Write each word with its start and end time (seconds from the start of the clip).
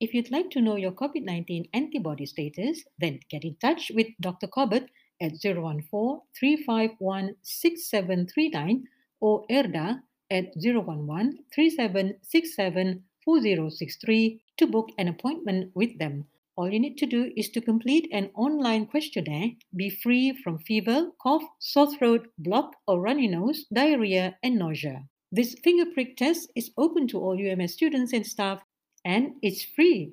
If 0.00 0.12
you'd 0.14 0.32
like 0.32 0.50
to 0.50 0.60
know 0.60 0.74
your 0.74 0.90
COVID 0.90 1.22
19 1.22 1.68
antibody 1.72 2.26
status, 2.26 2.82
then 2.98 3.20
get 3.30 3.44
in 3.44 3.54
touch 3.60 3.92
with 3.94 4.08
Dr. 4.20 4.48
Corbett 4.48 4.90
at 5.20 5.38
014 5.40 6.22
351 6.34 7.36
6739 7.40 8.88
or 9.20 9.46
ERDA 9.48 10.02
at 10.28 10.50
011 10.56 11.38
3767 11.54 13.04
4063 13.24 14.42
to 14.56 14.66
book 14.66 14.88
an 14.98 15.06
appointment 15.06 15.70
with 15.76 15.96
them. 16.00 16.26
All 16.54 16.70
you 16.70 16.78
need 16.78 16.98
to 16.98 17.06
do 17.06 17.32
is 17.34 17.48
to 17.50 17.62
complete 17.62 18.08
an 18.12 18.30
online 18.34 18.86
questionnaire, 18.86 19.52
be 19.74 19.88
free 19.88 20.32
from 20.44 20.58
fever, 20.58 21.10
cough, 21.22 21.42
sore 21.58 21.94
throat, 21.94 22.28
block 22.36 22.76
or 22.86 23.00
runny 23.00 23.26
nose, 23.26 23.64
diarrhea, 23.72 24.36
and 24.42 24.58
nausea. 24.58 25.08
This 25.30 25.54
finger 25.64 25.90
prick 25.94 26.18
test 26.18 26.52
is 26.54 26.70
open 26.76 27.08
to 27.08 27.18
all 27.18 27.40
UMS 27.40 27.72
students 27.72 28.12
and 28.12 28.26
staff 28.26 28.62
and 29.02 29.32
it's 29.40 29.64
free. 29.64 30.12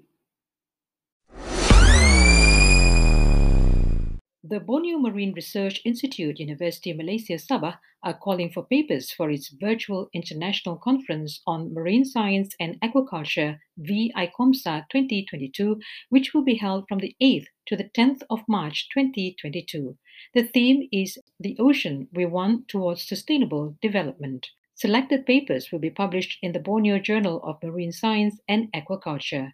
The 4.59 4.65
Borneo 4.65 4.97
Marine 4.97 5.31
Research 5.31 5.79
Institute, 5.85 6.37
University 6.37 6.91
of 6.91 6.97
Malaysia 6.97 7.35
Sabah, 7.35 7.77
are 8.03 8.13
calling 8.13 8.51
for 8.51 8.65
papers 8.65 9.09
for 9.09 9.31
its 9.31 9.47
virtual 9.47 10.09
international 10.13 10.75
conference 10.75 11.41
on 11.47 11.73
marine 11.73 12.03
science 12.03 12.57
and 12.59 12.77
aquaculture, 12.81 13.59
VICOMSA 13.79 14.83
2022, 14.91 15.79
which 16.09 16.33
will 16.33 16.43
be 16.43 16.55
held 16.55 16.89
from 16.89 16.99
the 16.99 17.15
8th 17.23 17.45
to 17.67 17.77
the 17.77 17.89
10th 17.95 18.21
of 18.29 18.43
March 18.49 18.89
2022. 18.93 19.97
The 20.33 20.43
theme 20.43 20.89
is 20.91 21.17
The 21.39 21.55
Ocean 21.57 22.09
We 22.11 22.25
Want 22.25 22.67
Towards 22.67 23.07
Sustainable 23.07 23.77
Development. 23.81 24.45
Selected 24.75 25.25
papers 25.25 25.71
will 25.71 25.79
be 25.79 25.89
published 25.89 26.37
in 26.41 26.51
the 26.51 26.59
Borneo 26.59 26.99
Journal 26.99 27.41
of 27.43 27.63
Marine 27.63 27.93
Science 27.93 28.41
and 28.49 28.69
Aquaculture. 28.73 29.53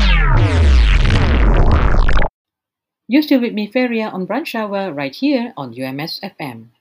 You're 3.11 3.21
still 3.21 3.41
with 3.41 3.51
me, 3.51 3.67
Feria, 3.67 4.07
on 4.07 4.25
Brunch 4.25 4.55
Hour 4.55 4.93
right 4.93 5.13
here 5.13 5.53
on 5.57 5.75
UMS 5.75 6.21
FM. 6.23 6.71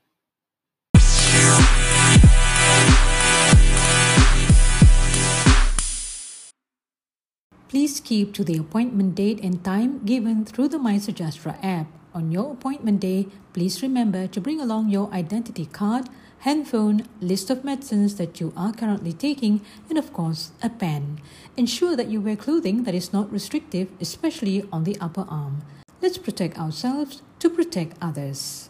Please 7.68 8.00
keep 8.00 8.34
to 8.34 8.42
the 8.42 8.58
appointment 8.58 9.14
date 9.14 9.40
and 9.42 9.64
time 9.64 10.04
given 10.04 10.44
through 10.44 10.68
the 10.68 10.78
MySejahtera 10.78 11.58
app. 11.62 11.99
On 12.12 12.32
your 12.32 12.52
appointment 12.52 12.98
day, 13.00 13.28
please 13.52 13.82
remember 13.82 14.26
to 14.26 14.40
bring 14.40 14.60
along 14.60 14.88
your 14.88 15.12
identity 15.12 15.66
card, 15.66 16.08
handphone, 16.40 17.06
list 17.20 17.50
of 17.50 17.62
medicines 17.62 18.16
that 18.16 18.40
you 18.40 18.52
are 18.56 18.72
currently 18.72 19.12
taking, 19.12 19.60
and 19.88 19.96
of 19.96 20.12
course, 20.12 20.50
a 20.60 20.70
pen. 20.70 21.20
Ensure 21.56 21.94
that 21.94 22.08
you 22.08 22.20
wear 22.20 22.34
clothing 22.34 22.82
that 22.82 22.94
is 22.94 23.12
not 23.12 23.30
restrictive, 23.30 23.88
especially 24.00 24.66
on 24.72 24.82
the 24.84 24.96
upper 25.00 25.24
arm. 25.28 25.62
Let's 26.02 26.18
protect 26.18 26.58
ourselves 26.58 27.22
to 27.38 27.50
protect 27.50 27.96
others. 28.02 28.69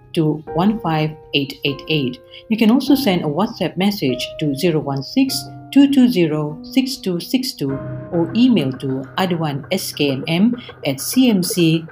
to 0.13 0.43
15888. 0.55 2.19
You 2.49 2.57
can 2.57 2.71
also 2.71 2.95
send 2.95 3.23
a 3.23 3.27
WhatsApp 3.27 3.77
message 3.77 4.25
to 4.39 4.55
016 4.55 5.61
220 5.71 6.63
6262 6.63 7.71
or 8.11 8.31
email 8.35 8.71
to 8.73 9.03
aduanskmm 9.17 10.53
at 10.85 10.97
mcmc.gov.my. 10.97 11.91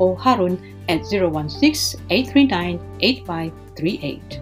or 0.00 0.18
Harun 0.18 0.58
at 0.88 1.06
016 1.06 2.00
839 2.10 2.80
8538. 3.00 4.40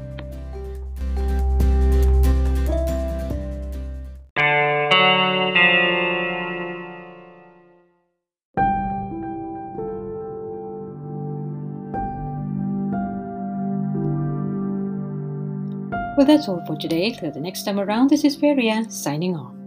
Well, 16.16 16.26
that's 16.26 16.49
all 16.49 16.64
for 16.66 16.75
today. 16.75 17.12
Till 17.12 17.31
the 17.31 17.38
next 17.38 17.62
time 17.62 17.78
around, 17.78 18.10
this 18.10 18.25
is 18.25 18.34
Feria 18.34 18.90
signing 18.90 19.37
off. 19.37 19.57